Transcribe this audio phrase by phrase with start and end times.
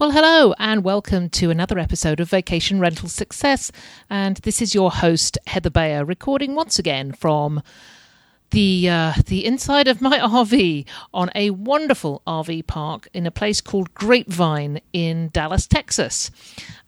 [0.00, 3.70] Well, hello, and welcome to another episode of Vacation Rental Success.
[4.08, 7.62] And this is your host, Heather Bayer, recording once again from
[8.48, 13.60] the uh, the inside of my RV on a wonderful RV park in a place
[13.60, 16.30] called Grapevine in Dallas, Texas.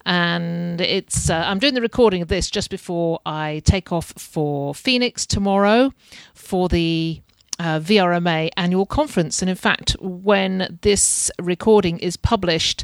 [0.07, 4.73] And it's uh, I'm doing the recording of this just before I take off for
[4.73, 5.93] Phoenix tomorrow
[6.33, 7.21] for the
[7.59, 9.41] uh, VRMA annual conference.
[9.41, 12.83] And in fact, when this recording is published,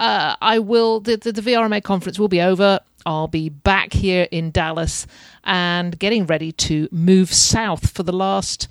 [0.00, 2.80] uh, I will the, the, the VRMA conference will be over.
[3.04, 5.06] I'll be back here in Dallas
[5.44, 8.66] and getting ready to move south for the last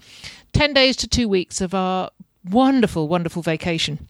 [0.54, 2.10] 10 days to two weeks of our
[2.44, 4.08] wonderful, wonderful vacation.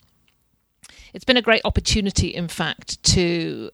[1.14, 3.72] It's been a great opportunity, in fact, to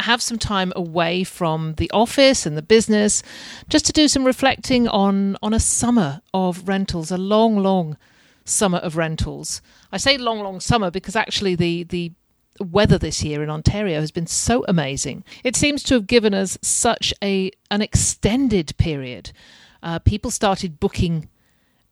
[0.00, 3.22] have some time away from the office and the business
[3.68, 7.98] just to do some reflecting on on a summer of rentals a long long
[8.46, 9.60] summer of rentals
[9.92, 12.10] i say long long summer because actually the the
[12.60, 15.24] weather this year in Ontario has been so amazing.
[15.44, 19.32] It seems to have given us such a an extended period.
[19.82, 21.28] Uh, people started booking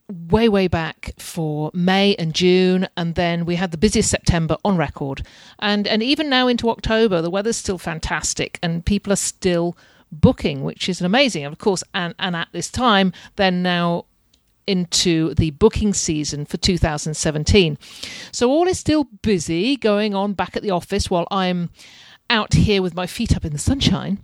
[0.09, 4.79] way way back for May and June and then we had the busiest September on
[4.79, 5.27] record
[5.59, 9.77] and and even now into October the weather's still fantastic and people are still
[10.11, 14.07] booking which is amazing of course and and at this time they're now
[14.69, 17.79] into the booking season for 2017
[18.31, 21.71] so all is still busy going on back at the office while I'm
[22.31, 24.21] out here with my feet up in the sunshine.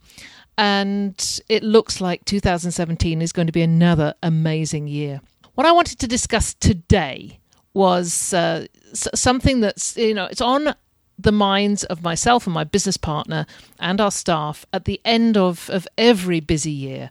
[0.57, 5.21] And it looks like 2017 is going to be another amazing year.
[5.55, 7.41] What I wanted to discuss today
[7.73, 10.75] was uh, something that's, you know, it's on
[11.19, 13.47] the minds of myself and my business partner
[13.79, 17.11] and our staff at the end of, of every busy year.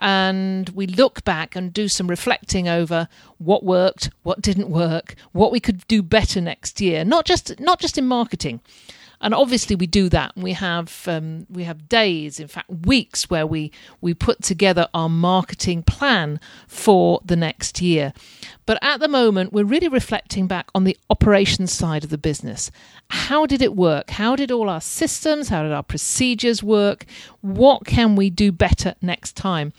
[0.00, 3.06] And we look back and do some reflecting over
[3.36, 7.80] what worked, what didn't work, what we could do better next year, not just not
[7.80, 8.60] just in marketing,
[9.20, 10.32] and obviously we do that.
[10.36, 15.08] We have um, we have days, in fact weeks, where we we put together our
[15.08, 18.12] marketing plan for the next year.
[18.66, 22.70] But at the moment, we're really reflecting back on the operations side of the business.
[23.10, 24.10] How did it work?
[24.10, 27.04] How did all our systems, how did our procedures work?
[27.40, 29.72] What can we do better next time?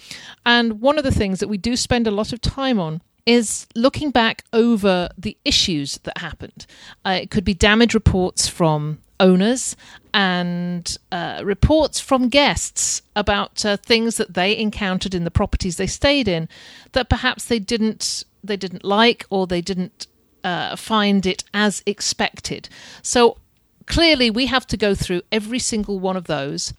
[0.46, 3.68] And one of the things that we do spend a lot of time on is
[3.76, 6.66] looking back over the issues that happened.
[7.06, 9.78] Uh, it could be damage reports from owners
[10.14, 15.88] and uh, reports from guests about uh, things that they encountered in the properties they
[15.88, 16.50] stayed in
[16.92, 20.08] that perhaps they didn't they didn't like or they didn't
[20.44, 22.68] uh, find it as expected.
[23.02, 23.38] So
[23.86, 26.74] clearly, we have to go through every single one of those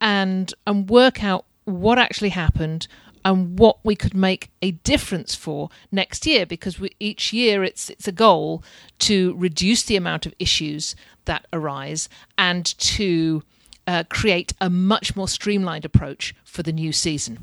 [0.00, 2.86] and and work out what actually happened
[3.26, 7.90] and what we could make a difference for next year because we, each year it's
[7.90, 8.62] it's a goal
[9.00, 10.94] to reduce the amount of issues
[11.24, 13.42] that arise and to
[13.88, 17.38] uh, create a much more streamlined approach for the new season.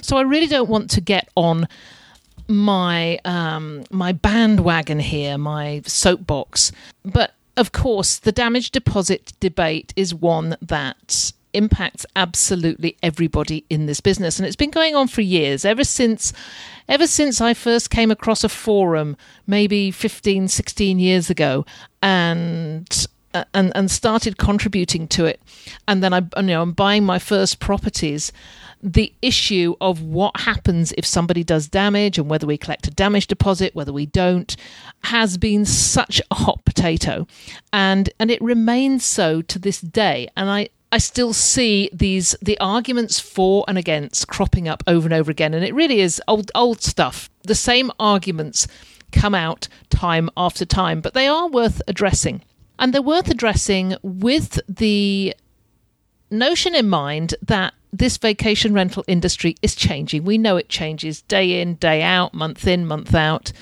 [0.00, 1.68] So I really don't want to get on
[2.48, 6.72] my um, my bandwagon here, my soapbox,
[7.04, 14.00] but of course the damage deposit debate is one that impacts absolutely everybody in this
[14.00, 16.32] business and it's been going on for years ever since
[16.88, 21.64] ever since I first came across a forum maybe 15 16 years ago
[22.02, 25.40] and uh, and and started contributing to it
[25.88, 28.32] and then I you know I'm buying my first properties
[28.82, 33.28] the issue of what happens if somebody does damage and whether we collect a damage
[33.28, 34.56] deposit, whether we don't,
[35.04, 37.26] has been such a hot potato.
[37.72, 40.28] And and it remains so to this day.
[40.36, 45.14] And I, I still see these the arguments for and against cropping up over and
[45.14, 47.30] over again, and it really is old old stuff.
[47.44, 48.68] The same arguments
[49.10, 52.42] come out time after time, but they are worth addressing,
[52.78, 55.34] and they're worth addressing with the
[56.30, 60.24] notion in mind that this vacation rental industry is changing.
[60.24, 63.52] We know it changes day in, day out, month in, month out.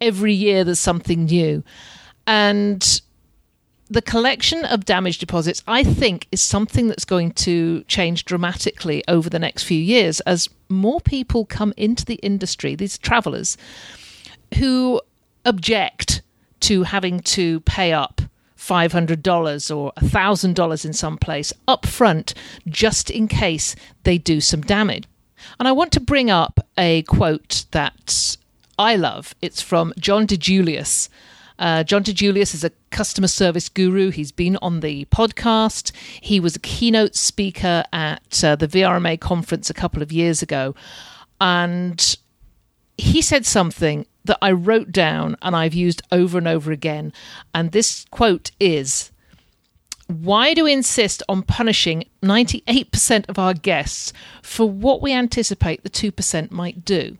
[0.00, 1.62] Every year there's something new,
[2.26, 3.02] and
[3.90, 9.30] the collection of damage deposits, I think, is something that's going to change dramatically over
[9.30, 13.56] the next few years as more people come into the industry, these travelers
[14.58, 15.00] who
[15.44, 16.22] object
[16.60, 18.20] to having to pay up
[18.58, 22.34] $500 or $1,000 in some place up front
[22.66, 25.04] just in case they do some damage.
[25.58, 28.36] And I want to bring up a quote that
[28.78, 29.34] I love.
[29.40, 31.08] It's from John DiJulius.
[31.58, 34.10] Uh, John DiJulius is a customer service guru.
[34.10, 35.92] He's been on the podcast.
[36.20, 40.74] He was a keynote speaker at uh, the VRMA conference a couple of years ago.
[41.40, 42.16] And
[42.96, 47.12] he said something that I wrote down and I've used over and over again.
[47.54, 49.10] And this quote is
[50.06, 54.12] Why do we insist on punishing 98% of our guests
[54.42, 57.16] for what we anticipate the 2% might do?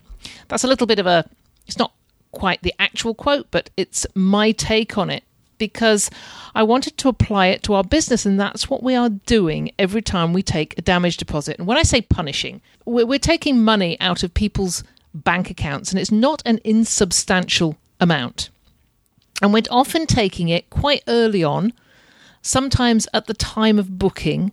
[0.49, 1.29] That's a little bit of a,
[1.67, 1.93] it's not
[2.33, 5.25] quite the actual quote, but it's my take on it
[5.59, 6.11] because
[6.55, 10.03] I wanted to apply it to our business, and that's what we are doing every
[10.03, 11.59] time we take a damage deposit.
[11.59, 14.85] And when I say punishing, we're, we're taking money out of people's
[15.15, 18.51] bank accounts, and it's not an insubstantial amount.
[19.43, 21.73] And we're often taking it quite early on,
[22.43, 24.53] sometimes at the time of booking,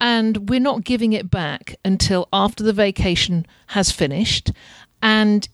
[0.00, 4.50] and we're not giving it back until after the vacation has finished.
[5.02, 5.46] And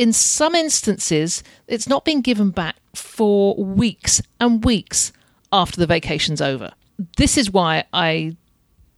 [0.00, 5.12] in some instances, it's not being given back for weeks and weeks
[5.52, 6.72] after the vacation's over.
[7.18, 8.34] This is why I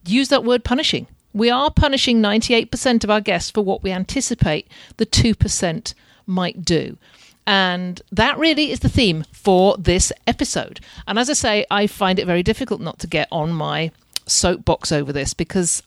[0.05, 1.07] use that word punishing.
[1.33, 5.93] We are punishing 98% of our guests for what we anticipate the 2%
[6.25, 6.97] might do.
[7.45, 10.79] And that really is the theme for this episode.
[11.05, 13.91] And as I say, I find it very difficult not to get on my
[14.25, 15.83] soapbox over this because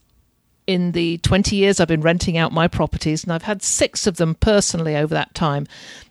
[0.67, 4.17] in the 20 years I've been renting out my properties, and I've had six of
[4.17, 5.67] them personally over that time,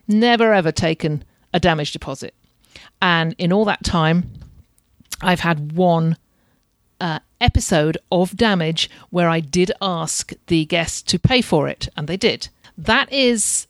[0.08, 2.34] never ever taken a damage deposit.
[3.00, 4.32] And in all that time,
[5.22, 6.16] I've had one
[7.00, 12.08] uh, episode of damage where I did ask the guests to pay for it, and
[12.08, 12.48] they did.
[12.76, 13.66] That is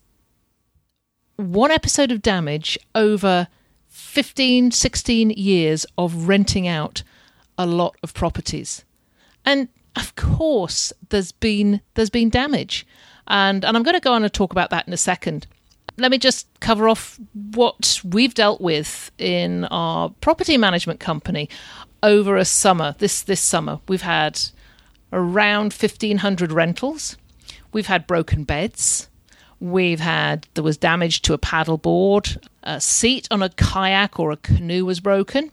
[1.35, 3.47] one episode of damage over
[3.87, 7.03] 15, 16 years of renting out
[7.57, 8.83] a lot of properties.
[9.45, 12.85] And of course there's been there's been damage.
[13.27, 15.47] And and I'm going to go on and talk about that in a second.
[15.97, 21.49] Let me just cover off what we've dealt with in our property management company
[22.03, 22.95] over a summer.
[22.99, 24.39] This this summer, we've had
[25.11, 27.17] around 1500 rentals.
[27.73, 29.09] We've had broken beds.
[29.59, 34.31] We've had there was damage to a paddle board, a seat on a kayak or
[34.31, 35.51] a canoe was broken.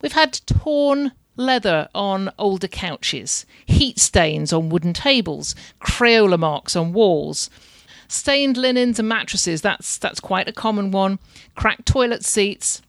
[0.00, 6.92] We've had torn leather on older couches, heat stains on wooden tables, Crayola marks on
[6.92, 7.48] walls,
[8.08, 9.62] stained linens and mattresses.
[9.62, 11.18] That's that's quite a common one.
[11.54, 12.82] Cracked toilet seats,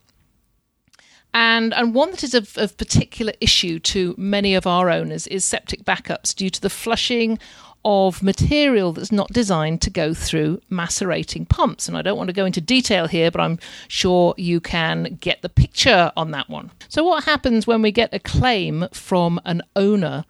[1.33, 5.45] and, and one that is of, of particular issue to many of our owners is
[5.45, 7.37] septic backups due to the flushing
[7.85, 11.87] of material that's not designed to go through macerating pumps.
[11.87, 15.41] And I don't want to go into detail here, but I'm sure you can get
[15.41, 16.71] the picture on that one.
[16.89, 20.25] So, what happens when we get a claim from an owner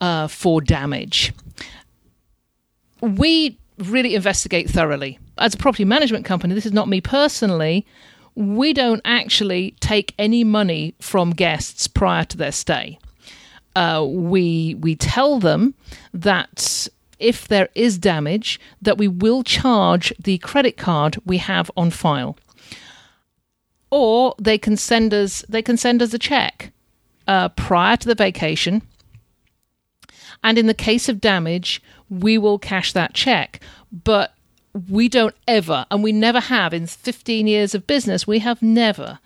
[0.00, 1.32] uh, for damage?
[3.00, 5.18] We really investigate thoroughly.
[5.38, 7.86] As a property management company, this is not me personally,
[8.34, 12.98] we don't actually take any money from guests prior to their stay.
[13.74, 15.74] Uh, we we tell them
[16.12, 16.88] that
[17.18, 22.36] if there is damage, that we will charge the credit card we have on file,
[23.90, 26.72] or they can send us they can send us a check
[27.26, 28.82] uh, prior to the vacation.
[30.44, 33.60] And in the case of damage, we will cash that check.
[33.92, 34.34] But
[34.88, 39.18] we don't ever, and we never have in 15 years of business, we have never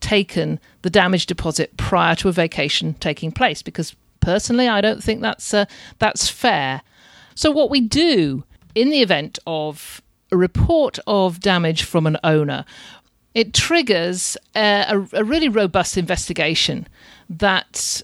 [0.00, 5.20] taken the damage deposit prior to a vacation taking place because personally I don't think
[5.20, 5.64] that's uh,
[5.98, 6.82] that's fair.
[7.34, 10.02] So what we do in the event of
[10.32, 12.64] a report of damage from an owner,
[13.34, 16.86] it triggers a, a, a really robust investigation
[17.28, 18.02] that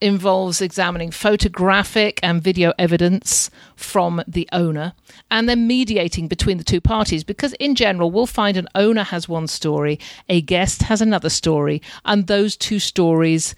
[0.00, 4.94] involves examining photographic and video evidence from the owner
[5.30, 9.28] and then mediating between the two parties because in general we'll find an owner has
[9.28, 13.54] one story a guest has another story and those two stories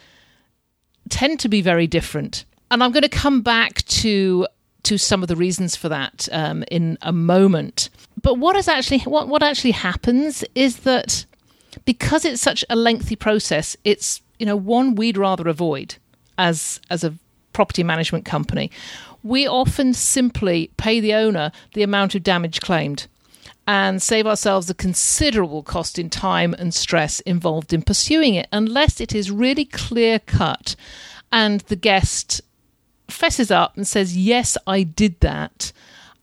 [1.09, 2.45] tend to be very different.
[2.71, 4.47] And i'm going to come back to
[4.85, 7.89] to some of the reasons for that um, in a moment.
[8.21, 11.25] But what is actually what what actually happens is that
[11.85, 15.97] because it's such a lengthy process it's you know one we'd rather avoid
[16.39, 17.15] as as a
[17.53, 18.71] property management company,
[19.23, 23.07] we often simply pay the owner the amount of damage claimed
[23.67, 29.01] and save ourselves a considerable cost in time and stress involved in pursuing it unless
[29.01, 30.75] it is really clear cut
[31.31, 32.41] and the guest
[33.09, 35.73] fesses up and says yes I did that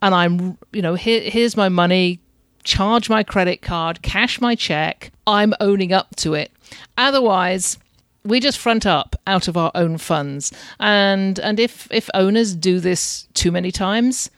[0.02, 2.20] and I'm you know here, here's my money
[2.64, 6.52] charge my credit card cash my check I'm owning up to it.
[6.98, 7.78] Otherwise,
[8.24, 10.52] we just front up out of our own funds.
[10.80, 14.30] And and if if owners do this too many times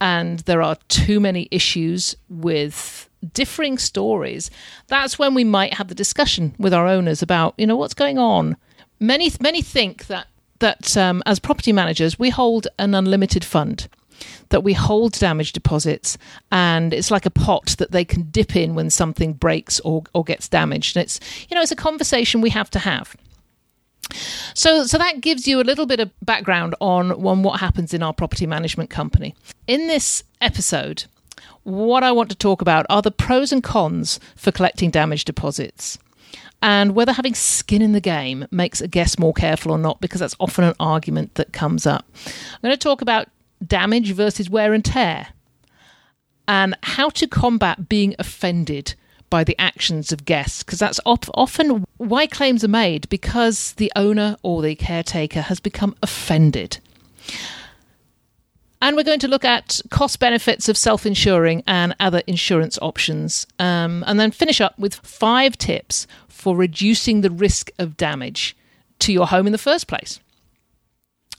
[0.00, 4.50] and there are too many issues with differing stories,
[4.86, 8.18] that's when we might have the discussion with our owners about, you know, what's going
[8.18, 8.56] on.
[9.00, 10.28] Many many think that
[10.60, 13.88] that um, as property managers we hold an unlimited fund
[14.50, 16.18] that we hold damage deposits
[16.52, 20.24] and it's like a pot that they can dip in when something breaks or, or
[20.24, 23.16] gets damaged and it's you know it's a conversation we have to have
[24.54, 28.02] so, so that gives you a little bit of background on, on what happens in
[28.02, 29.34] our property management company.
[29.66, 31.04] In this episode,
[31.62, 35.98] what I want to talk about are the pros and cons for collecting damage deposits
[36.62, 40.20] and whether having skin in the game makes a guest more careful or not, because
[40.20, 42.06] that's often an argument that comes up.
[42.26, 43.28] I'm going to talk about
[43.66, 45.28] damage versus wear and tear
[46.46, 48.94] and how to combat being offended
[49.30, 53.90] by the actions of guests because that's op- often why claims are made because the
[53.96, 56.78] owner or the caretaker has become offended.
[58.80, 63.46] And we're going to look at cost benefits of self insuring and other insurance options.
[63.58, 68.54] Um, and then finish up with five tips for reducing the risk of damage
[68.98, 70.20] to your home in the first place.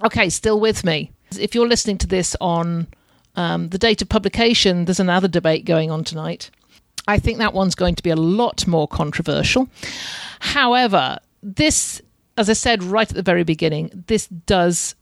[0.04, 1.12] Okay, still with me.
[1.38, 2.88] If you're listening to this on
[3.36, 6.50] um, the date of publication, there's another debate going on tonight.
[7.08, 9.70] I think that one's going to be a lot more controversial.
[10.40, 12.02] However, this,
[12.38, 14.96] as I said right at the very beginning, this does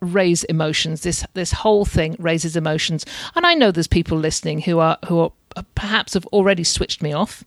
[0.00, 1.02] raise emotions.
[1.02, 5.20] This this whole thing raises emotions, and I know there's people listening who are who
[5.20, 5.32] are
[5.74, 7.44] perhaps have already switched me off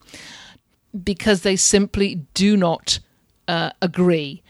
[1.03, 2.99] because they simply do not
[3.47, 4.41] uh, agree.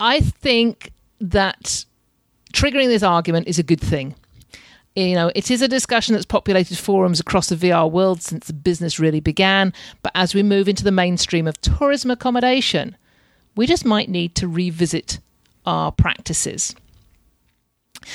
[0.00, 1.84] I think that
[2.56, 4.14] triggering this argument is a good thing
[4.96, 8.54] you know, it is a discussion that's populated forums across the VR world since the
[8.54, 9.74] business really began.
[10.02, 12.96] But as we move into the mainstream of tourism accommodation,
[13.56, 15.18] we just might need to revisit
[15.66, 16.74] our practices.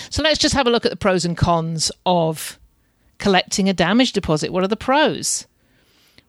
[0.10, 2.58] So let's just have a look at the pros and cons of
[3.20, 4.52] collecting a damage deposit.
[4.52, 5.46] What are the pros?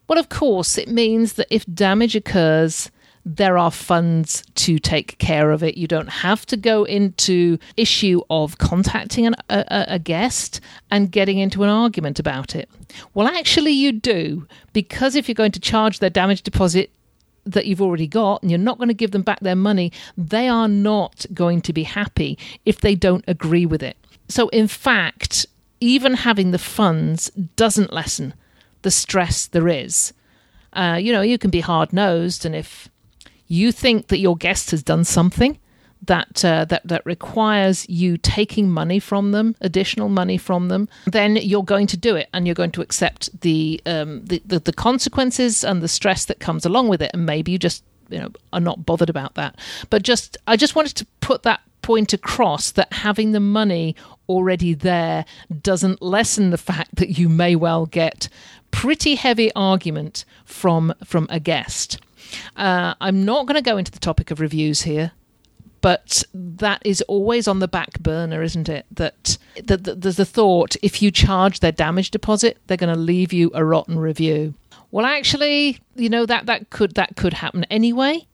[0.06, 2.90] Well, of course, it means that if damage occurs,
[3.24, 5.76] there are funds to take care of it.
[5.76, 10.60] You don't have to go into issue of contacting an, a, a guest
[10.90, 12.68] and getting into an argument about it.
[13.14, 16.90] Well, actually, you do because if you're going to charge their damage deposit
[17.44, 20.48] that you've already got and you're not going to give them back their money, they
[20.48, 23.96] are not going to be happy if they don't agree with it.
[24.28, 25.46] So, in fact,
[25.80, 28.34] even having the funds doesn't lessen
[28.82, 30.12] the stress there is.
[30.72, 32.88] Uh, you know, you can be hard nosed, and if
[33.52, 35.58] you think that your guest has done something
[36.04, 41.36] that uh, that that requires you taking money from them, additional money from them, then
[41.36, 44.72] you're going to do it, and you're going to accept the, um, the, the the
[44.72, 47.10] consequences and the stress that comes along with it.
[47.14, 49.58] And maybe you just you know are not bothered about that.
[49.90, 53.94] But just I just wanted to put that point across that having the money
[54.28, 55.24] already there
[55.60, 58.28] doesn't lessen the fact that you may well get
[58.70, 61.98] pretty heavy argument from from a guest.
[62.56, 65.12] Uh, I'm not going to go into the topic of reviews here,
[65.80, 68.86] but that is always on the back burner, isn't it?
[68.92, 73.32] That, that, there's a thought if you charge their damage deposit, they're going to leave
[73.32, 74.54] you a rotten review.
[74.92, 78.26] Well, actually, you know that that could that could happen anyway.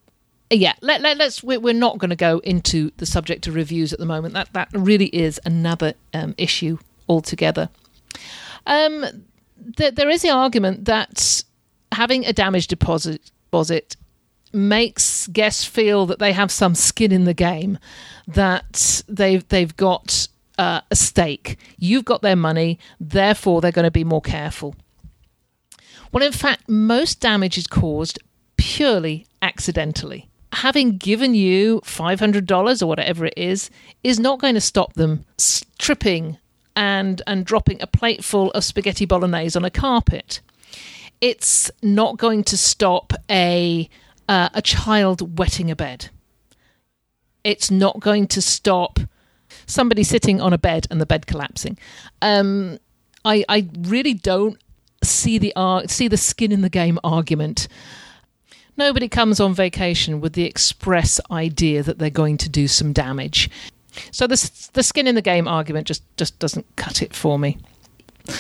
[0.51, 3.99] Yeah, let, let, us we're not going to go into the subject of reviews at
[3.99, 4.35] the moment.
[4.35, 6.79] That that really is another um, issue
[7.09, 7.69] altogether.
[8.67, 9.05] Um,
[9.77, 11.43] th- there is the argument that
[11.93, 13.31] having a damage deposit
[14.53, 17.79] makes guests feel that they have some skin in the game,
[18.27, 20.29] that they've they've got
[20.59, 21.59] uh, a stake.
[21.79, 24.75] You've got their money, therefore they're going to be more careful.
[26.13, 28.19] Well, in fact, most damage is caused
[28.57, 30.29] purely accidentally.
[30.53, 33.71] Having given you $500 or whatever it is,
[34.03, 35.27] is not going to stop them
[35.79, 36.39] tripping
[36.75, 40.41] and, and dropping a plateful of spaghetti bolognese on a carpet
[41.21, 43.89] it's not going to stop a
[44.29, 46.11] uh, a child wetting a bed.
[47.45, 48.99] It's not going to stop
[49.67, 51.79] somebody sitting on a bed and the bed collapsing.
[52.23, 52.79] Um,
[53.25, 54.59] I I really don't
[55.03, 57.69] see the uh, see the skin in the game argument.
[58.77, 63.51] Nobody comes on vacation with the express idea that they're going to do some damage.
[64.13, 67.59] So the the skin in the game argument just just doesn't cut it for me.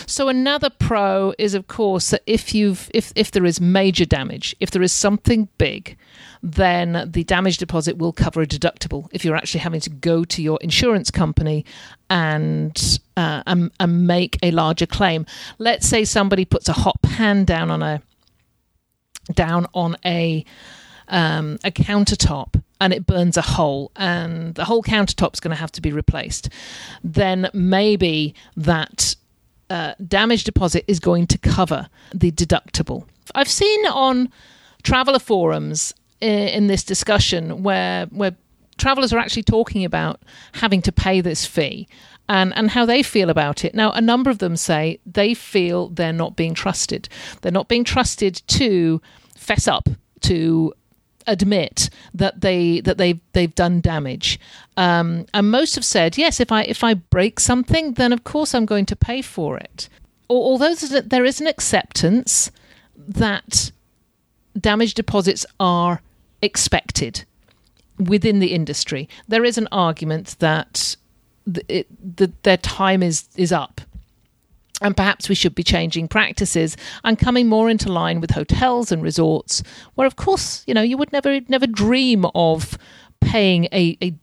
[0.06, 4.54] So another pro is, of course, that if you've if if there is major damage,
[4.60, 5.96] if there is something big,
[6.42, 9.08] then the damage deposit will cover a deductible.
[9.12, 11.64] If you're actually having to go to your insurance company
[12.10, 15.26] and uh, and, and make a larger claim,
[15.58, 18.02] let's say somebody puts a hot pan down on a
[19.34, 20.44] down on a
[21.08, 25.72] um, a countertop and it burns a hole and the whole countertop's going to have
[25.72, 26.48] to be replaced,
[27.02, 29.16] then maybe that
[29.70, 33.04] uh, damage deposit is going to cover the deductible.
[33.34, 34.32] I've seen on
[34.82, 38.36] traveler forums in, in this discussion where where
[38.78, 40.22] travelers are actually talking about
[40.52, 41.88] having to pay this fee
[42.28, 43.74] and, and how they feel about it.
[43.74, 47.08] Now, a number of them say they feel they're not being trusted.
[47.40, 49.02] They're not being trusted to
[49.36, 49.88] fess up
[50.20, 50.72] to
[51.28, 54.40] admit that they that they they've done damage.
[54.76, 58.54] Um, and most have said, yes, if I if I break something, then of course
[58.54, 59.88] I'm going to pay for it.
[60.28, 62.50] Although there is an acceptance
[62.96, 63.70] that
[64.58, 66.02] damage deposits are
[66.42, 67.24] expected
[67.98, 70.96] within the industry, there is an argument that
[71.68, 73.80] it, the, their time is is up
[74.80, 79.02] and perhaps we should be changing practices and coming more into line with hotels and
[79.02, 79.62] resorts,
[79.94, 82.78] where, of course, you know, you would never never dream of
[83.20, 84.14] paying a, a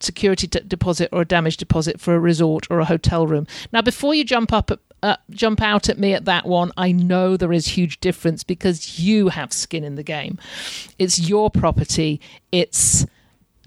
[0.00, 3.46] security d- deposit or a damage deposit for a resort or a hotel room.
[3.72, 6.90] Now, before you jump up at, uh, jump out at me at that one, I
[6.92, 10.38] know there is huge difference because you have skin in the game.
[10.98, 12.20] It's your property.
[12.50, 13.06] It's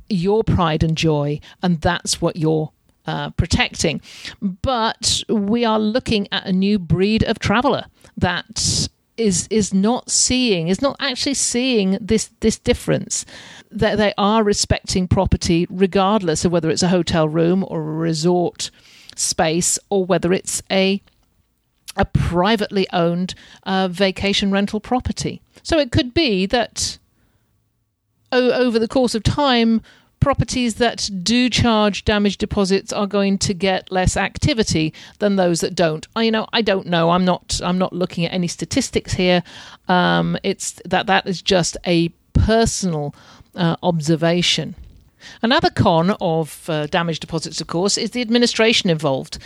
[0.09, 2.71] your pride and joy, and that's what you're
[3.07, 4.01] uh, protecting.
[4.41, 7.85] But we are looking at a new breed of traveller
[8.17, 13.25] that is is not seeing is not actually seeing this this difference
[13.71, 18.69] that they are respecting property regardless of whether it's a hotel room or a resort
[19.15, 21.01] space or whether it's a
[21.95, 23.33] a privately owned
[23.63, 26.99] uh, vacation rental property so it could be that
[28.31, 29.81] o- over the course of time
[30.19, 35.75] properties that do charge damage deposits are going to get less activity than those that
[35.75, 36.07] don't.
[36.15, 37.11] I, you know, I don't know.
[37.11, 37.61] I'm not.
[37.63, 39.43] I'm not looking at any statistics here.
[39.87, 43.15] Um, it's that that is just a personal
[43.55, 44.75] uh, observation.
[45.41, 49.39] Another con of uh, damage deposits, of course, is the administration involved.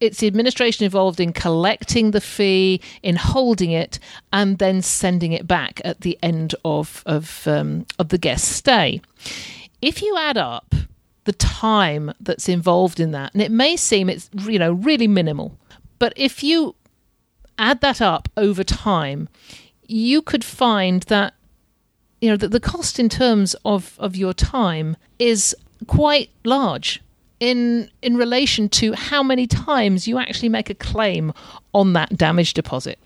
[0.00, 3.98] It's the administration involved in collecting the fee, in holding it,
[4.32, 9.00] and then sending it back at the end of of um, of the guest stay
[9.84, 10.74] if you add up
[11.24, 15.58] the time that's involved in that, and it may seem it's you know really minimal,
[15.98, 16.74] but if you
[17.58, 19.28] add that up over time,
[19.86, 21.34] you could find that
[22.20, 25.54] you know that the cost in terms of of your time is
[25.86, 27.02] quite large
[27.40, 31.32] in in relation to how many times you actually make a claim
[31.72, 32.98] on that damage deposit.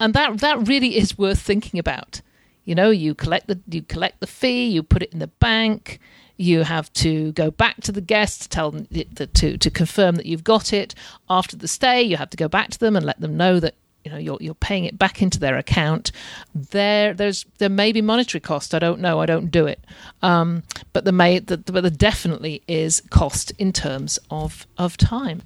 [0.00, 2.22] And that that really is worth thinking about.
[2.66, 5.98] You know, you collect the you collect the fee, you put it in the bank,
[6.36, 10.26] you have to go back to the guest to tell them to to confirm that
[10.26, 10.94] you've got it.
[11.30, 13.74] After the stay, you have to go back to them and let them know that
[14.04, 16.12] you know you're you're paying it back into their account.
[16.54, 18.74] There there's there may be monetary cost.
[18.74, 19.20] I don't know.
[19.20, 19.84] I don't do it.
[20.22, 25.42] Um, but there may the, but there definitely is cost in terms of of time.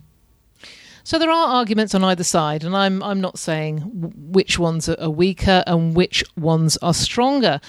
[1.04, 3.78] So there are arguments on either side, and I'm I'm not saying
[4.16, 7.60] which ones are weaker and which ones are stronger.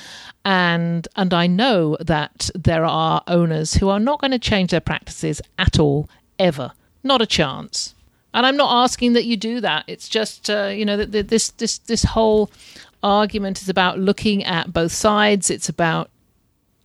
[0.44, 4.82] And and I know that there are owners who are not going to change their
[4.82, 7.96] practices at all ever, not a chance.
[8.34, 9.84] And I'm not asking that you do that.
[9.88, 12.52] It's just uh, you know that this this this whole
[13.04, 15.50] argument is about looking at both sides.
[15.50, 16.10] It's about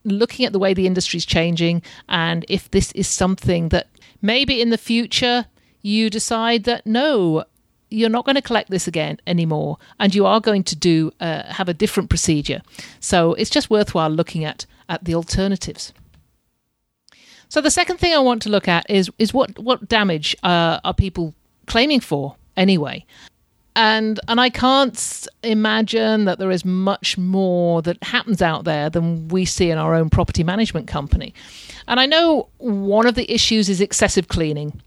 [0.03, 3.87] looking at the way the industry is changing and if this is something that
[4.21, 5.45] maybe in the future
[5.87, 7.45] you decide that no,
[7.89, 11.43] you're not going to collect this again anymore, and you are going to do uh,
[11.53, 12.61] have a different procedure.
[12.99, 15.93] So it's just worthwhile looking at at the alternatives.
[17.49, 20.79] So the second thing I want to look at is is what what damage uh,
[20.83, 21.33] are people
[21.65, 23.05] claiming for anyway,
[23.73, 29.29] and and I can't imagine that there is much more that happens out there than
[29.29, 31.33] we see in our own property management company.
[31.87, 34.81] And I know one of the issues is excessive cleaning.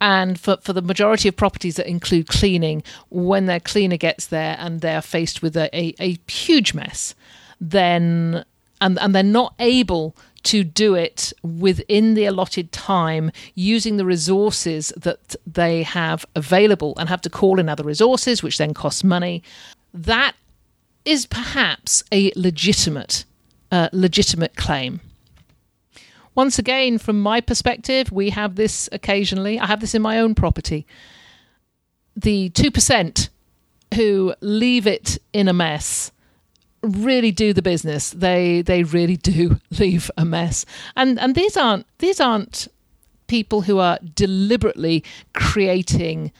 [0.00, 4.56] And for, for the majority of properties that include cleaning, when their cleaner gets there
[4.58, 7.14] and they're faced with a, a, a huge mess,
[7.60, 8.44] then
[8.80, 14.92] and, and they're not able to do it within the allotted time using the resources
[14.96, 19.42] that they have available and have to call in other resources, which then costs money.
[19.92, 20.36] That
[21.04, 23.24] is perhaps a legitimate,
[23.72, 25.00] uh, legitimate claim.
[26.36, 29.58] Once again, from my perspective, we have this occasionally.
[29.58, 30.86] I have this in my own property.
[32.14, 33.30] The 2%
[33.94, 36.12] who leave it in a mess
[36.82, 38.10] really do the business.
[38.10, 40.64] They they really do leave a mess.
[40.94, 42.68] And and these aren't these aren't
[43.26, 46.32] people who are deliberately creating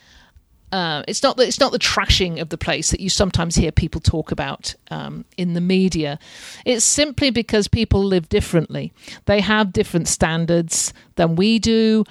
[0.72, 3.70] uh, it's not the, it's not the trashing of the place that you sometimes hear
[3.70, 6.18] people talk about um, in the media.
[6.64, 8.92] It's simply because people live differently.
[9.26, 12.04] They have different standards than we do.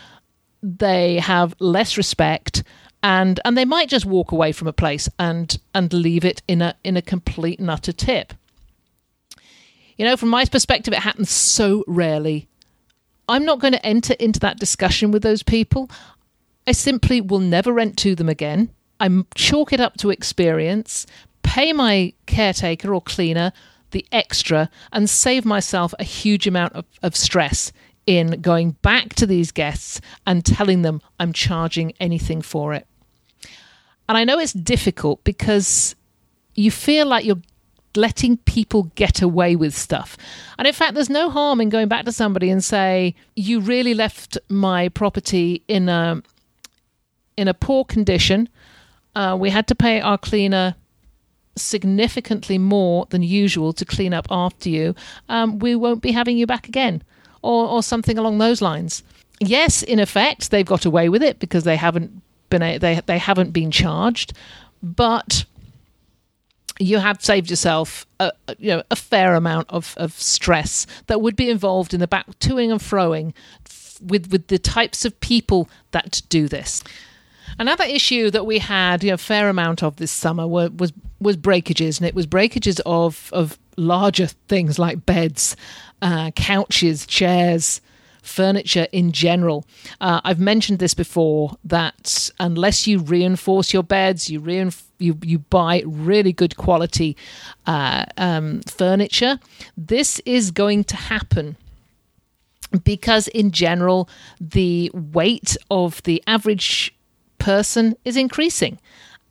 [0.64, 2.64] They have less respect,
[3.04, 6.62] and and they might just walk away from a place and and leave it in
[6.62, 8.34] a in a complete and utter tip.
[9.98, 12.48] You know, from my perspective, it happens so rarely.
[13.28, 15.90] I'm not going to enter into that discussion with those people.
[16.68, 18.70] I simply will never rent to them again.
[19.00, 21.06] I chalk it up to experience,
[21.44, 23.52] pay my caretaker or cleaner
[23.92, 27.72] the extra, and save myself a huge amount of, of stress
[28.06, 32.88] in going back to these guests and telling them I'm charging anything for it.
[34.08, 35.96] And I know it's difficult because
[36.54, 37.42] you feel like you're
[37.96, 40.18] letting people get away with stuff.
[40.58, 43.94] And in fact, there's no harm in going back to somebody and say, "You really
[43.94, 46.22] left my property in a
[47.38, 48.50] in a poor condition.
[49.16, 50.76] Uh, we had to pay our cleaner
[51.58, 54.94] significantly more than usual to clean up after you.
[55.30, 57.02] Um, we won't be having you back again,
[57.42, 59.04] or or something along those lines."
[59.40, 63.18] Yes, in effect, they've got away with it because they haven't been a, they they
[63.18, 64.34] haven't been charged,
[64.82, 65.46] but
[66.80, 71.36] you have saved yourself a, you know a fair amount of, of stress that would
[71.36, 73.34] be involved in the back toing and froing
[74.02, 76.84] with with the types of people that do this.
[77.58, 80.94] Another issue that we had you know, a fair amount of this summer were, was
[81.20, 85.56] was breakages, and it was breakages of of larger things like beds,
[86.02, 87.82] uh, couches, chairs,
[88.22, 89.66] furniture in general.
[90.02, 95.40] Uh, I've mentioned this before that unless you reinforce your beds, you reinforce you, you
[95.40, 97.18] buy really good quality
[97.66, 99.40] uh, um, furniture,
[99.78, 101.58] this is going to happen
[102.84, 106.95] because, in general, the weight of the average
[107.38, 108.80] person is increasing,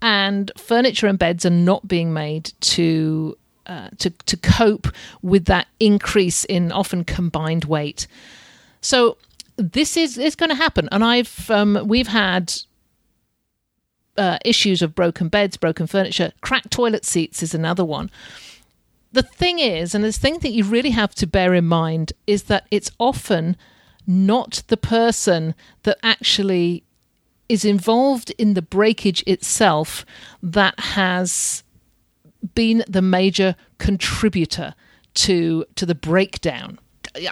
[0.01, 3.37] and furniture and beds are not being made to
[3.67, 4.88] uh, to to cope
[5.23, 8.07] with that increase in often combined weight.
[8.81, 9.17] So
[9.57, 12.53] this is is going to happen, and I've um, we've had
[14.17, 18.11] uh, issues of broken beds, broken furniture, cracked toilet seats is another one.
[19.12, 22.45] The thing is, and the thing that you really have to bear in mind is
[22.45, 23.57] that it's often
[24.07, 26.84] not the person that actually
[27.49, 30.05] is involved in the breakage itself
[30.43, 31.63] that has
[32.55, 34.75] been the major contributor
[35.15, 36.79] to to the breakdown.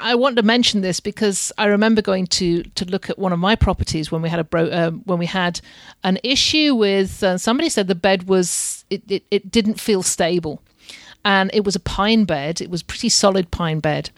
[0.01, 3.39] I want to mention this because I remember going to to look at one of
[3.39, 5.61] my properties when we had a bro- uh, when we had
[6.05, 10.63] an issue with uh, somebody said the bed was it, it, it didn't feel stable.
[11.25, 12.61] And it was a pine bed.
[12.61, 14.11] It was pretty solid pine bed.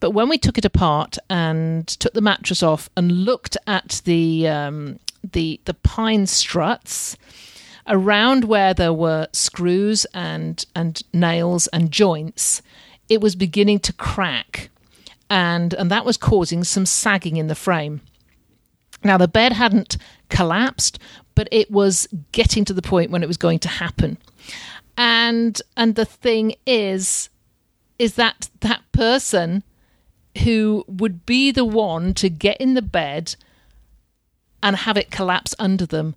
[0.00, 4.48] But when we took it apart and took the mattress off and looked at the
[4.48, 4.98] um,
[5.32, 7.16] the the pine struts
[7.88, 12.62] around where there were screws and and nails and joints
[13.08, 14.70] it was beginning to crack
[15.28, 18.00] and and that was causing some sagging in the frame.
[19.02, 19.96] Now the bed hadn't
[20.28, 20.98] collapsed,
[21.34, 24.18] but it was getting to the point when it was going to happen.
[24.96, 27.28] And and the thing is
[27.98, 29.62] is that that person
[30.44, 33.36] who would be the one to get in the bed
[34.66, 36.16] and have it collapse under them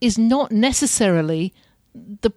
[0.00, 1.52] is not necessarily
[1.92, 2.30] the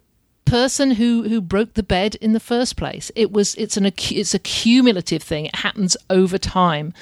[0.44, 3.12] person who who broke the bed in the first place.
[3.14, 5.46] It was it's an it's a cumulative thing.
[5.46, 6.92] It happens over time.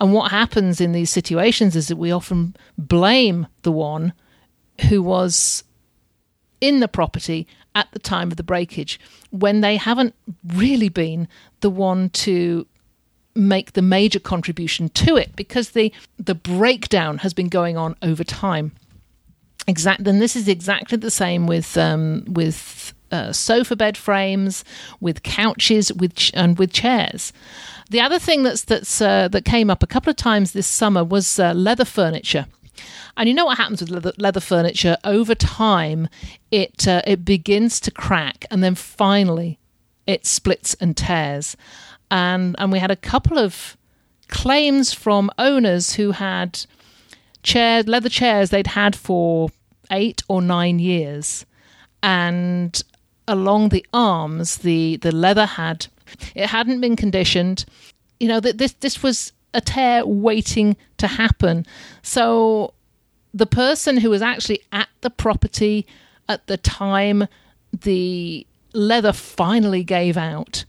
[0.00, 4.12] And what happens in these situations is that we often blame the one
[4.88, 5.62] who was
[6.60, 7.46] in the property
[7.76, 8.98] at the time of the breakage
[9.30, 11.28] when they haven't really been
[11.60, 12.66] the one to
[13.36, 18.24] make the major contribution to it because the the breakdown has been going on over
[18.24, 18.72] time
[19.66, 24.64] exact and this is exactly the same with um, with uh, sofa bed frames,
[25.00, 27.32] with couches, with ch- and with chairs.
[27.90, 31.04] The other thing that's that's uh, that came up a couple of times this summer
[31.04, 32.46] was uh, leather furniture.
[33.16, 36.08] And you know what happens with leather, leather furniture over time?
[36.50, 39.58] It uh, it begins to crack, and then finally,
[40.06, 41.56] it splits and tears.
[42.10, 43.76] And and we had a couple of
[44.28, 46.64] claims from owners who had
[47.42, 49.50] chair leather chairs they'd had for
[49.90, 51.46] eight or nine years,
[52.02, 52.82] and
[53.28, 55.86] along the arms, the the leather had
[56.34, 57.64] it hadn't been conditioned.
[58.20, 61.66] You know that this this was a tear waiting to happen.
[62.02, 62.74] So
[63.32, 65.86] the person who was actually at the property
[66.28, 67.26] at the time
[67.72, 70.64] the leather finally gave out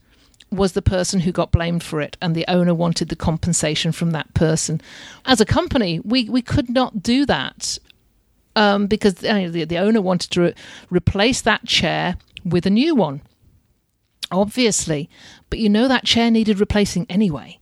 [0.50, 4.12] was the person who got blamed for it and the owner wanted the compensation from
[4.12, 4.80] that person
[5.26, 7.78] as a company we we could not do that
[8.58, 10.54] um, because the, the owner wanted to re-
[10.90, 13.22] replace that chair with a new one.
[14.30, 15.08] Obviously,
[15.48, 17.58] but you know that chair needed replacing anyway.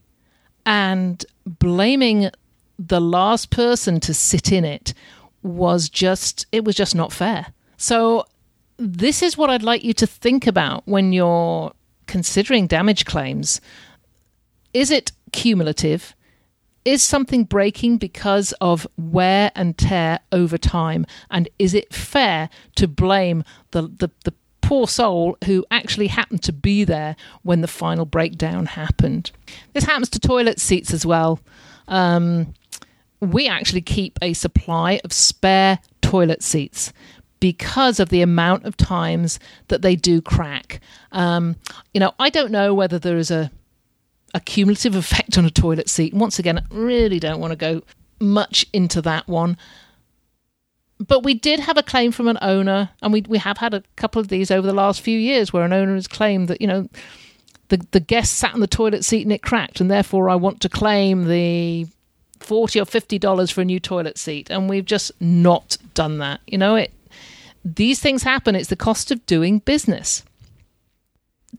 [0.65, 2.31] And blaming
[2.79, 4.93] the last person to sit in it
[5.43, 7.47] was just, it was just not fair.
[7.77, 8.25] So,
[8.77, 11.71] this is what I'd like you to think about when you're
[12.07, 13.61] considering damage claims.
[14.73, 16.15] Is it cumulative?
[16.85, 21.05] Is something breaking because of wear and tear over time?
[21.29, 26.53] And is it fair to blame the, the, the poor soul who actually happened to
[26.53, 29.31] be there when the final breakdown happened?
[29.73, 31.39] This happens to toilet seats as well.
[31.87, 32.53] Um,
[33.19, 36.93] we actually keep a supply of spare toilet seats
[37.39, 40.79] because of the amount of times that they do crack.
[41.11, 41.55] Um,
[41.93, 43.51] you know, I don't know whether there is a
[44.33, 46.13] a cumulative effect on a toilet seat.
[46.13, 47.81] Once again, I really don't want to go
[48.19, 49.57] much into that one.
[50.99, 53.83] But we did have a claim from an owner, and we we have had a
[53.95, 56.67] couple of these over the last few years where an owner has claimed that, you
[56.67, 56.89] know,
[57.69, 60.59] the, the guest sat in the toilet seat and it cracked, and therefore I want
[60.61, 61.85] to claim the
[62.39, 64.49] forty or fifty dollars for a new toilet seat.
[64.49, 66.41] And we've just not done that.
[66.47, 66.91] You know, it
[67.75, 68.55] these things happen.
[68.55, 70.23] It's the cost of doing business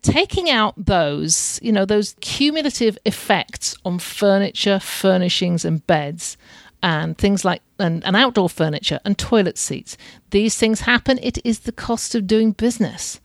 [0.03, 6.37] taking out those, you know, those cumulative effects on furniture, furnishings, and beds,
[6.83, 9.97] and things like and, and outdoor furniture and toilet seats,
[10.31, 11.19] these things happen.
[11.23, 13.21] It is the cost of doing business.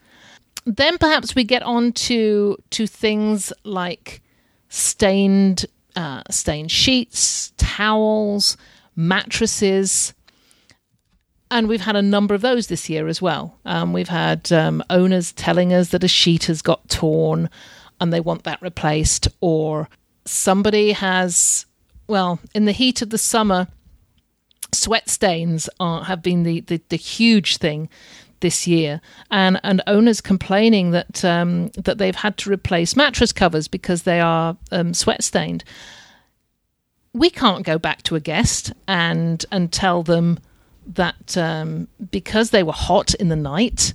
[0.64, 4.22] Then perhaps we get on to to things like
[4.68, 8.56] stained uh, stained sheets, towels,
[8.96, 10.14] mattresses,
[11.54, 13.56] and we've had a number of those this year as well.
[13.64, 17.48] Um, we've had um, owners telling us that a sheet has got torn
[18.00, 19.88] and they want that replaced, or
[20.24, 21.64] somebody has,
[22.08, 23.68] well, in the heat of the summer,
[24.72, 27.88] sweat stains are, have been the, the, the huge thing
[28.40, 33.68] this year, and and owners complaining that um, that they've had to replace mattress covers
[33.68, 35.62] because they are um, sweat stained.
[37.12, 40.40] We can't go back to a guest and and tell them
[40.86, 43.94] that um, because they were hot in the night,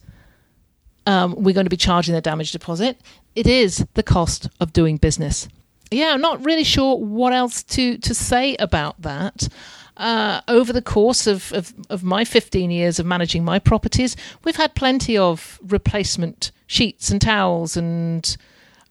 [1.06, 3.00] um, we're going to be charging their damage deposit.
[3.36, 5.48] It is the cost of doing business.
[5.92, 9.48] Yeah, I'm not really sure what else to, to say about that.
[9.98, 14.56] Uh, over the course of, of, of, my 15 years of managing my properties, we've
[14.56, 18.38] had plenty of replacement sheets and towels and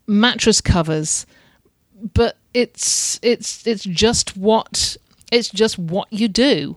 [0.06, 1.24] mattress covers.
[2.12, 4.96] But it's it's it's just what
[5.32, 6.76] it's just what you do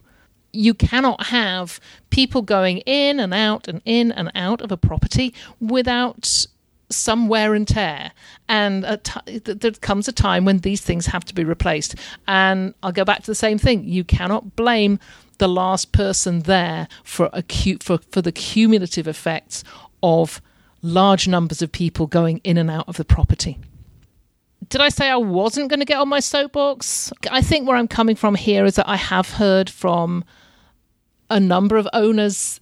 [0.54, 5.34] you cannot have people going in and out and in and out of a property
[5.60, 6.46] without
[6.90, 8.12] some wear and tear.
[8.50, 11.96] And t- there comes a time when these things have to be replaced.
[12.28, 13.86] And I'll go back to the same thing.
[13.86, 15.00] You cannot blame
[15.38, 19.64] the last person there for, acute, for, for the cumulative effects
[20.04, 20.42] of
[20.82, 23.58] large numbers of people going in and out of the property.
[24.70, 27.12] Did I say I wasn't going to get on my soapbox?
[27.30, 30.24] I think where I'm coming from here is that I have heard from
[31.32, 32.60] a number of owners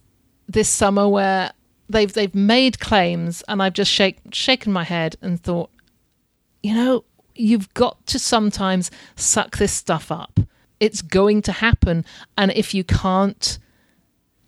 [0.48, 1.52] this summer where
[1.88, 5.70] they've they've made claims and I've just shake, shaken my head and thought,
[6.62, 7.04] you know,
[7.34, 10.38] you've got to sometimes suck this stuff up.
[10.78, 12.04] It's going to happen
[12.38, 13.58] and if you can't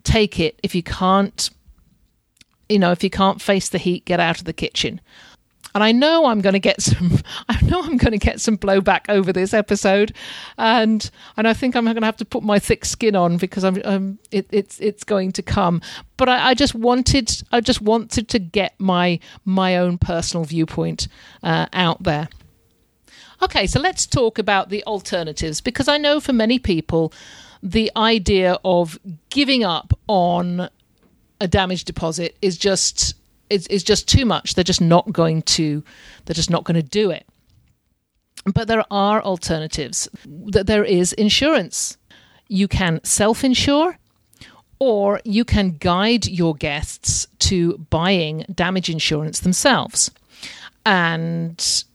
[0.03, 1.49] take it, if you can't
[2.69, 5.01] you know, if you can't face the heat, get out of the kitchen
[5.73, 7.19] and I know I'm going to get some.
[7.49, 10.13] I know I'm going to get some blowback over this episode,
[10.57, 13.63] and and I think I'm going to have to put my thick skin on because
[13.63, 14.19] I'm.
[14.31, 15.81] It, it's it's going to come.
[16.17, 17.43] But I, I, just wanted.
[17.51, 21.07] I just wanted to get my my own personal viewpoint
[21.41, 22.29] uh, out there.
[23.41, 27.11] Okay, so let's talk about the alternatives because I know for many people,
[27.61, 30.69] the idea of giving up on
[31.41, 33.15] a damage deposit is just
[33.49, 34.55] is just too much.
[34.55, 35.83] They're just not going to
[36.25, 37.25] they're just not going to do it.
[38.45, 40.09] But there are alternatives.
[40.25, 41.97] That there is insurance.
[42.47, 43.97] You can self-insure
[44.79, 50.11] or you can guide your guests to buying damage insurance themselves.
[50.85, 51.85] And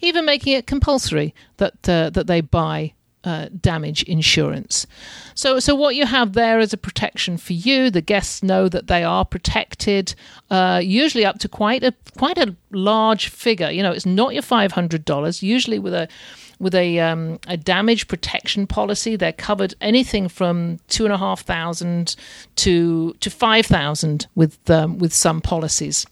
[0.00, 4.86] even making it compulsory that uh, that they buy uh, damage insurance.
[5.34, 7.90] So, so what you have there is a protection for you.
[7.90, 10.14] The guests know that they are protected,
[10.50, 13.70] uh, usually up to quite a quite a large figure.
[13.70, 15.42] You know, it's not your five hundred dollars.
[15.42, 16.08] Usually, with a
[16.58, 21.42] with a um, a damage protection policy, they're covered anything from two and a half
[21.42, 22.16] thousand
[22.56, 26.06] to to five thousand with um, with some policies.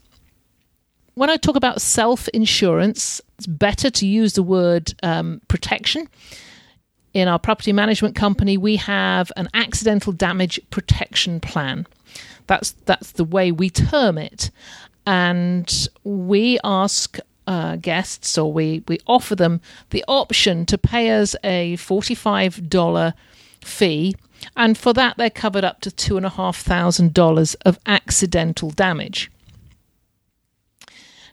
[1.15, 6.07] When I talk about self insurance, it's better to use the word um, protection
[7.13, 11.85] in our property management company, we have an accidental damage protection plan.
[12.47, 14.51] That's that's the way we term it,
[15.05, 21.35] and we ask uh, guests or we we offer them the option to pay us
[21.43, 23.13] a forty five dollar
[23.61, 24.15] fee,
[24.57, 28.71] and for that they're covered up to two and a half thousand dollars of accidental
[28.71, 29.31] damage.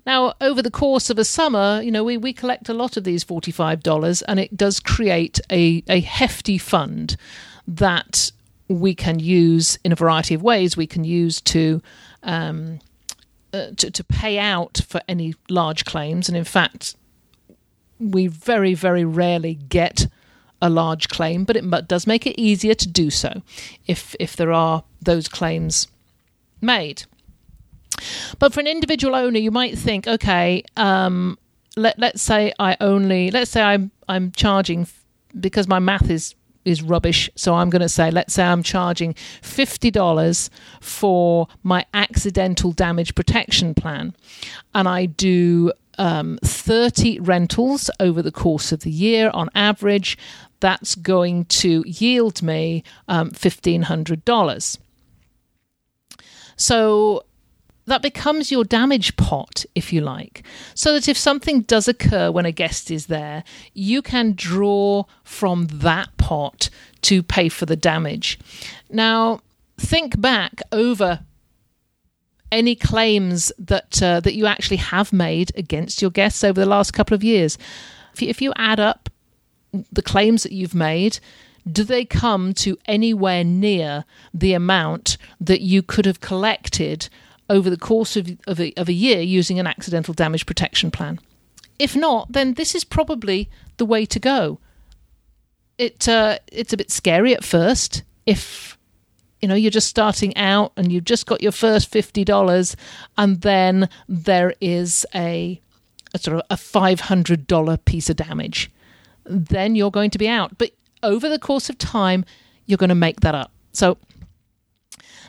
[0.07, 3.05] Now, over the course of a summer, you know, we, we collect a lot of
[3.05, 7.17] these $45 and it does create a, a hefty fund
[7.69, 8.33] that
[8.69, 10.77] we can use in a variety of ways.
[10.77, 11.83] We can use to,
[12.23, 12.81] um,
[13.53, 16.29] uh, to, to pay out for any large claims.
[16.29, 16.97] And in fact,
[17.99, 20.07] we very, very rarely get
[20.63, 23.43] a large claim, but it does make it easier to do so
[23.87, 25.89] if, if there are those claims
[26.61, 27.05] made.
[28.39, 31.39] But for an individual owner, you might think, okay, um,
[31.77, 34.87] let let's say I only let's say I'm I'm charging
[35.39, 36.35] because my math is
[36.65, 37.31] is rubbish.
[37.37, 43.15] So I'm going to say, let's say I'm charging fifty dollars for my accidental damage
[43.15, 44.15] protection plan,
[44.75, 50.17] and I do um, 30 rentals over the course of the year on average.
[50.61, 54.79] That's going to yield me um, $1,500.
[56.57, 57.25] So
[57.91, 62.47] that becomes your damage pot, if you like, so that if something does occur when
[62.47, 63.43] a guest is there,
[63.75, 66.71] you can draw from that pot
[67.03, 68.39] to pay for the damage.
[68.89, 69.41] Now,
[69.77, 71.21] think back over
[72.53, 76.93] any claims that uh, that you actually have made against your guests over the last
[76.93, 77.59] couple of years.
[78.15, 79.09] If you, if you add up
[79.93, 81.19] the claims that you've made,
[81.71, 87.09] do they come to anywhere near the amount that you could have collected
[87.51, 91.21] over the course of, of, a, of a year using an accidental damage protection plan.
[91.79, 94.61] If not, then this is probably the way to go.
[95.77, 98.79] It uh, it's a bit scary at first if
[99.41, 102.77] you know you're just starting out and you've just got your first fifty dollars,
[103.17, 105.61] and then there is a,
[106.13, 108.71] a sort of a five hundred dollar piece of damage.
[109.25, 110.59] Then you're going to be out.
[110.59, 112.27] But over the course of time,
[112.67, 113.51] you're going to make that up.
[113.73, 113.97] So,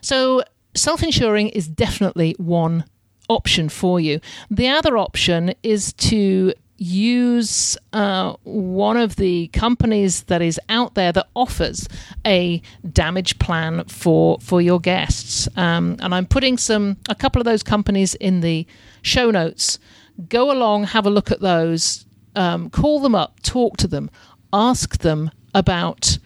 [0.01, 0.43] so
[0.75, 2.85] self insuring is definitely one
[3.29, 4.19] option for you.
[4.49, 11.11] The other option is to use uh, one of the companies that is out there
[11.11, 11.87] that offers
[12.25, 12.59] a
[12.91, 15.47] damage plan for for your guests.
[15.55, 18.65] Um, and I'm putting some a couple of those companies in the
[19.03, 19.77] show notes.
[20.27, 22.05] Go along, have a look at those,
[22.35, 24.09] um, call them up, talk to them,
[24.51, 26.17] ask them about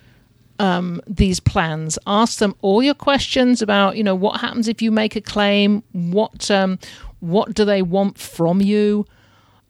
[0.60, 1.98] um, these plans.
[2.08, 5.84] Ask them all your questions about, you know, what happens if you make a claim.
[5.92, 6.80] What um,
[7.20, 9.06] what do they want from you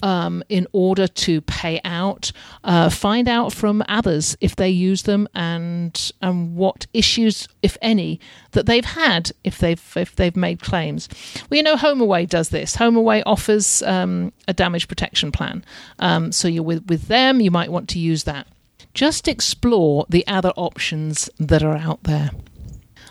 [0.04, 2.32] um, in order to pay out?
[2.64, 8.20] Uh, find out from others if they use them and and what issues, if any,
[8.52, 11.08] that they've had if they've if they've made claims.
[11.50, 12.76] Well, you know, HomeAway does this.
[12.76, 15.64] HomeAway offers um, a damage protection plan.
[16.00, 17.42] Um, so you're with with them.
[17.42, 18.48] You might want to use that
[18.96, 22.32] just explore the other options that are out there.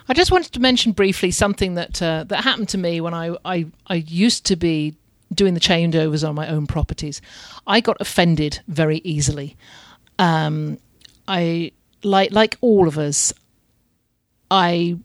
[0.09, 3.37] I just wanted to mention briefly something that uh, that happened to me when I,
[3.45, 4.97] I, I used to be
[5.33, 7.23] doing the changeovers on my own properties.
[7.67, 9.57] I got offended very easily.
[10.19, 10.79] Um,
[11.29, 13.33] I like like all of us.
[14.51, 14.99] I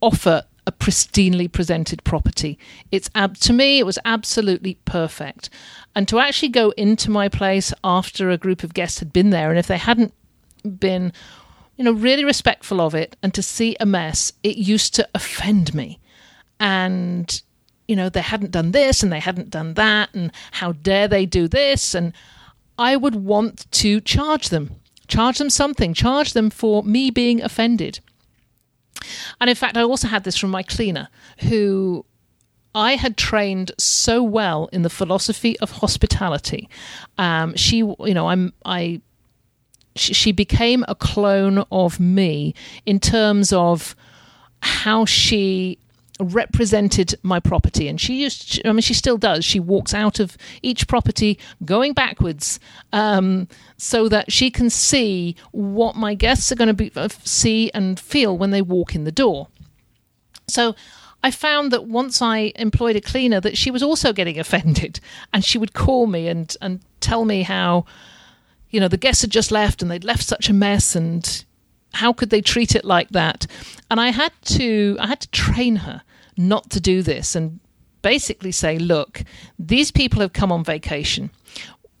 [0.00, 2.58] offer a pristinely presented property.
[2.92, 5.48] It's ab- to me, it was absolutely perfect.
[5.94, 9.48] And to actually go into my place after a group of guests had been there,
[9.48, 10.12] and if they hadn't
[10.78, 11.10] been,
[11.78, 15.74] you know, really respectful of it, and to see a mess, it used to offend
[15.74, 15.98] me.
[16.60, 17.42] And
[17.86, 21.24] you know, they hadn't done this and they hadn't done that, and how dare they
[21.24, 21.94] do this?
[21.94, 22.12] And
[22.76, 24.72] I would want to charge them,
[25.06, 28.00] charge them something, charge them for me being offended.
[29.40, 31.08] And in fact, I also had this from my cleaner,
[31.40, 32.04] who
[32.74, 36.68] I had trained so well in the philosophy of hospitality.
[37.16, 39.00] Um, she, you know, I'm, I,
[39.96, 42.54] she, she became a clone of me
[42.86, 43.96] in terms of
[44.60, 45.78] how she
[46.20, 47.88] represented my property.
[47.88, 49.44] And she used i mean she still does.
[49.44, 52.60] She walks out of each property going backwards
[52.92, 57.70] um, so that she can see what my guests are going to be uh, see
[57.72, 59.48] and feel when they walk in the door.
[60.48, 60.74] So
[61.22, 65.00] I found that once I employed a cleaner that she was also getting offended.
[65.32, 67.84] And she would call me and, and tell me how,
[68.70, 71.44] you know, the guests had just left and they'd left such a mess and
[71.94, 73.46] how could they treat it like that?
[73.90, 76.02] And I had to I had to train her
[76.38, 77.60] not to do this and
[78.02, 79.24] basically say, look,
[79.58, 81.30] these people have come on vacation.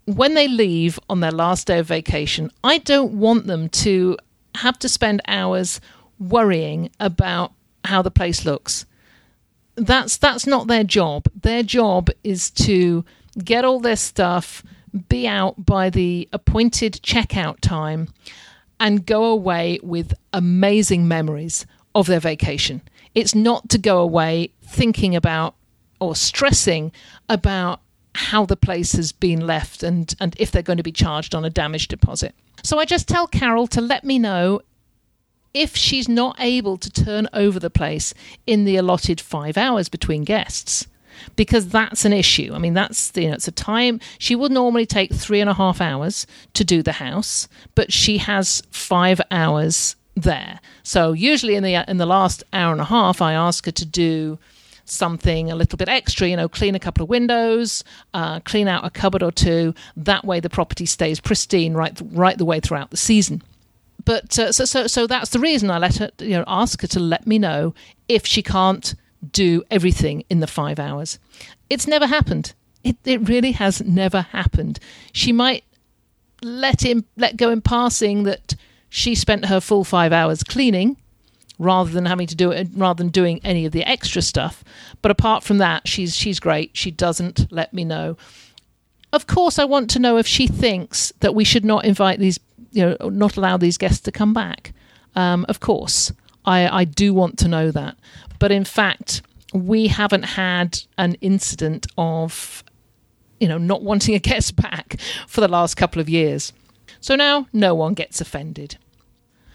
[0.08, 4.16] when they leave on their last day of vacation, I don't want them to
[4.54, 5.80] have to spend hours
[6.18, 7.52] worrying about
[7.84, 8.86] how the place looks.
[9.76, 11.26] That's that's not their job.
[11.42, 13.04] Their job is to
[13.44, 14.64] get all their stuff,
[15.08, 18.08] be out by the appointed checkout time,
[18.80, 22.80] and go away with amazing memories of their vacation.
[23.14, 25.54] It's not to go away thinking about
[26.00, 26.92] or stressing
[27.28, 27.80] about
[28.14, 31.44] how the place has been left and, and if they're going to be charged on
[31.44, 32.34] a damage deposit.
[32.62, 34.60] So I just tell Carol to let me know
[35.54, 38.12] if she's not able to turn over the place
[38.46, 40.86] in the allotted five hours between guests
[41.36, 42.52] because that's an issue.
[42.54, 45.54] I mean, that's you know, it's a time she would normally take three and a
[45.54, 50.60] half hours to do the house, but she has five hours there.
[50.82, 53.84] So usually in the in the last hour and a half, I ask her to
[53.86, 54.38] do
[54.84, 58.84] something a little bit extra, you know, clean a couple of windows, uh, clean out
[58.84, 59.74] a cupboard or two.
[59.96, 63.42] That way, the property stays pristine right right the way throughout the season
[64.08, 66.88] but uh, so so so that's the reason I let her you know ask her
[66.88, 67.74] to let me know
[68.08, 68.94] if she can't
[69.32, 71.18] do everything in the five hours.
[71.68, 72.54] It's never happened.
[72.82, 74.78] It it really has never happened.
[75.12, 75.64] She might
[76.42, 78.54] let him let go in passing that
[78.88, 80.96] she spent her full five hours cleaning
[81.58, 84.62] rather than having to do it rather than doing any of the extra stuff.
[85.02, 86.76] But apart from that, she's she's great.
[86.76, 88.16] She doesn't let me know.
[89.12, 92.38] Of course, I want to know if she thinks that we should not invite these
[92.70, 94.72] you know, not allow these guests to come back.
[95.16, 96.12] Um, of course,
[96.44, 97.96] I, I do want to know that.
[98.38, 99.22] But in fact,
[99.52, 102.62] we haven't had an incident of,
[103.40, 106.52] you know, not wanting a guest back for the last couple of years.
[107.00, 108.76] So now no one gets offended.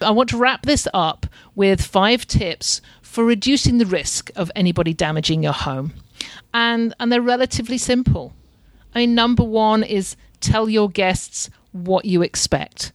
[0.01, 4.93] I want to wrap this up with five tips for reducing the risk of anybody
[4.93, 5.93] damaging your home.
[6.53, 8.33] And, and they're relatively simple.
[8.93, 12.91] I mean, number one is tell your guests what you expect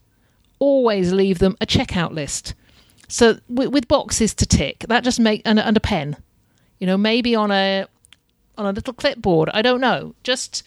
[0.58, 2.54] always leave them a checkout list.
[3.08, 6.16] So with, with boxes to tick, that just make and, and a pen,
[6.78, 7.86] you know, maybe on a
[8.56, 9.48] on a little clipboard.
[9.54, 10.14] I don't know.
[10.24, 10.62] Just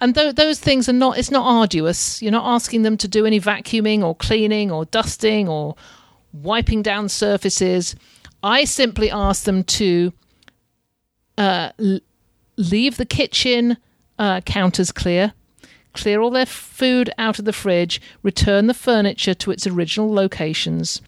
[0.00, 1.18] and th- those things are not.
[1.18, 2.22] It's not arduous.
[2.22, 5.76] You're not asking them to do any vacuuming or cleaning or dusting or
[6.32, 7.96] wiping down surfaces.
[8.42, 10.12] I simply ask them to
[11.36, 12.00] uh, l-
[12.56, 13.76] leave the kitchen
[14.18, 15.32] uh, counters clear
[15.92, 21.02] clear all their food out of the fridge, return the furniture to its original locations,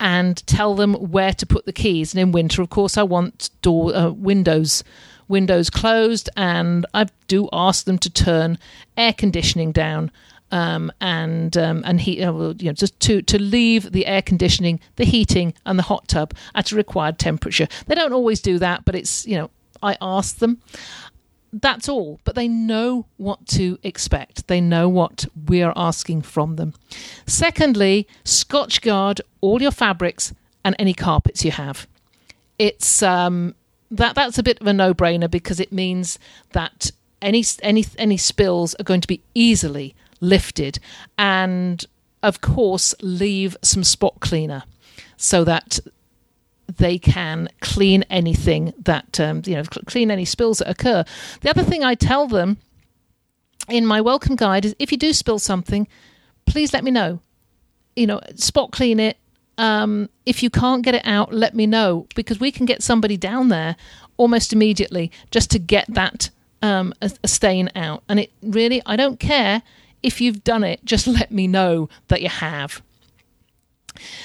[0.00, 2.12] and tell them where to put the keys.
[2.12, 4.82] And in winter, of course, I want door uh, windows
[5.32, 8.58] windows closed, and I do ask them to turn
[8.96, 10.12] air conditioning down.
[10.52, 14.80] Um, and um, and heat, uh, you know, just to to leave the air conditioning,
[14.96, 17.66] the heating, and the hot tub at a required temperature.
[17.86, 19.50] They don't always do that, but it's you know
[19.82, 20.60] I ask them
[21.52, 24.48] that's all, but they know what to expect.
[24.48, 26.72] They know what we're asking from them.
[27.26, 30.32] Secondly, Scotchgard all your fabrics
[30.64, 31.86] and any carpets you have.
[32.58, 33.54] It's um,
[33.92, 36.18] that that's a bit of a no-brainer because it means
[36.52, 36.90] that
[37.20, 40.78] any any any spills are going to be easily lifted,
[41.18, 41.84] and
[42.22, 44.64] of course leave some spot cleaner
[45.16, 45.78] so that
[46.78, 51.04] they can clean anything that um, you know clean any spills that occur.
[51.42, 52.56] The other thing I tell them
[53.68, 55.86] in my welcome guide is if you do spill something,
[56.46, 57.20] please let me know.
[57.94, 59.18] You know, spot clean it.
[59.58, 63.16] Um, if you can't get it out, let me know because we can get somebody
[63.16, 63.76] down there
[64.16, 66.30] almost immediately just to get that
[66.62, 68.02] um, a, a stain out.
[68.08, 69.62] And it really, I don't care
[70.02, 70.84] if you've done it.
[70.84, 72.82] Just let me know that you have.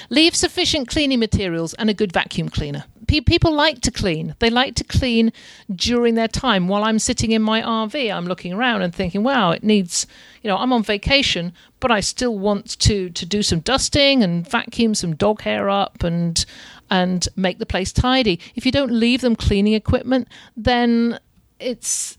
[0.08, 2.84] Leave sufficient cleaning materials and a good vacuum cleaner.
[3.08, 4.36] Pe- people like to clean.
[4.38, 5.32] They like to clean
[5.74, 6.68] during their time.
[6.68, 10.06] While I'm sitting in my RV, I'm looking around and thinking, wow, it needs,
[10.42, 14.48] you know, I'm on vacation, but I still want to, to do some dusting and
[14.48, 16.44] vacuum some dog hair up and
[16.90, 18.40] and make the place tidy.
[18.54, 21.18] If you don't leave them cleaning equipment, then
[21.58, 22.16] it's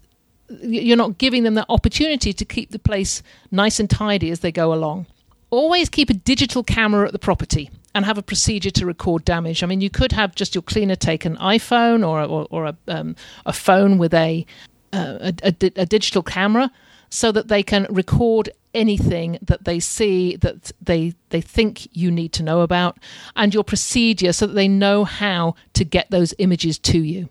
[0.61, 4.51] you're not giving them that opportunity to keep the place nice and tidy as they
[4.51, 5.05] go along
[5.49, 9.63] always keep a digital camera at the property and have a procedure to record damage.
[9.63, 12.77] I mean, you could have just your cleaner take an iPhone or or, or a
[12.87, 13.15] um,
[13.45, 14.45] a phone with a,
[14.93, 16.71] uh, a, a, a digital camera
[17.09, 22.31] so that they can record anything that they see that they they think you need
[22.33, 22.99] to know about
[23.35, 27.29] and your procedure so that they know how to get those images to you.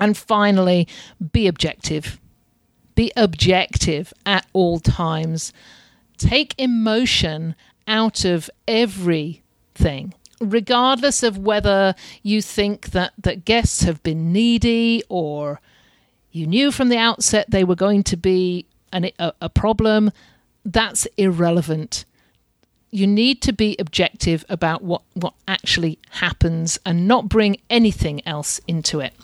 [0.00, 0.88] And finally,
[1.32, 2.18] be objective.
[2.94, 5.52] Be objective at all times
[6.16, 7.54] take emotion
[7.86, 15.60] out of everything regardless of whether you think that, that guests have been needy or
[16.30, 20.10] you knew from the outset they were going to be an, a, a problem,
[20.64, 22.04] that's irrelevant.
[22.90, 28.60] You need to be objective about what, what actually happens and not bring anything else
[28.66, 29.14] into it.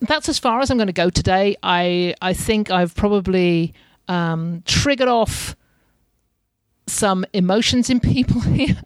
[0.00, 1.56] That's as far as I'm going to go today.
[1.62, 3.74] I, I think I've probably
[4.06, 5.56] um, triggered off
[6.88, 8.76] some emotions in people here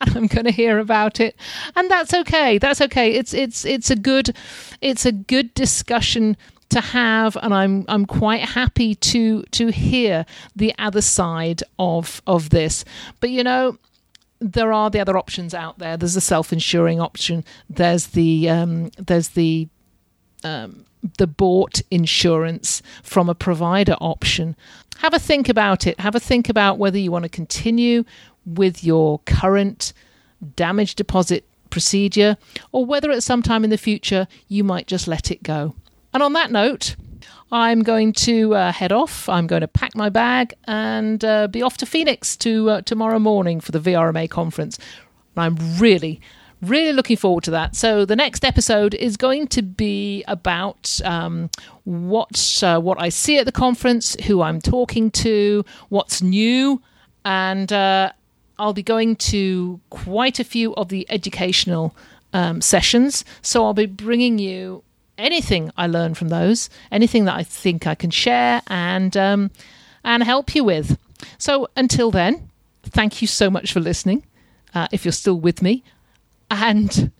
[0.00, 1.36] and I'm going to hear about it.
[1.76, 3.12] And that's okay that's okay.
[3.12, 4.36] It's it's it's a good
[4.80, 6.36] it's a good discussion
[6.70, 10.24] to have and I'm I'm quite happy to to hear
[10.56, 12.84] the other side of of this.
[13.20, 13.78] But you know
[14.40, 15.96] there are the other options out there.
[15.96, 17.44] There's the self-insuring option.
[17.70, 19.68] There's the um, there's the
[20.42, 20.84] um,
[21.18, 24.56] the bought insurance from a provider option.
[24.98, 25.98] Have a think about it.
[26.00, 28.04] Have a think about whether you want to continue
[28.44, 29.92] with your current
[30.56, 32.36] damage deposit procedure
[32.70, 35.74] or whether at some time in the future you might just let it go.
[36.12, 36.96] And on that note,
[37.50, 39.28] I'm going to uh, head off.
[39.28, 43.18] I'm going to pack my bag and uh, be off to Phoenix to uh, tomorrow
[43.18, 44.78] morning for the VRMA conference.
[45.36, 46.20] I'm really
[46.62, 47.76] really looking forward to that.
[47.76, 51.50] So the next episode is going to be about um,
[51.84, 56.80] what uh, what I see at the conference, who I'm talking to, what's new,
[57.24, 58.12] and uh,
[58.58, 61.94] I'll be going to quite a few of the educational
[62.32, 63.24] um, sessions.
[63.42, 64.84] So I'll be bringing you
[65.18, 69.50] anything I learn from those, anything that I think I can share and um,
[70.04, 70.98] and help you with.
[71.38, 72.50] So until then,
[72.82, 74.24] thank you so much for listening.
[74.74, 75.84] Uh, if you're still with me,
[76.52, 77.10] and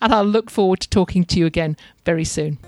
[0.00, 2.58] and I'll look forward to talking to you again very soon.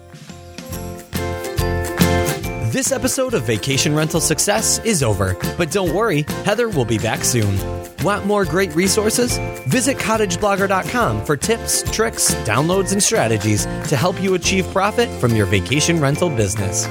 [2.73, 7.23] This episode of Vacation Rental Success is over, but don't worry, Heather will be back
[7.23, 7.57] soon.
[8.03, 9.39] Want more great resources?
[9.69, 15.47] Visit cottageblogger.com for tips, tricks, downloads, and strategies to help you achieve profit from your
[15.47, 16.89] vacation rental business.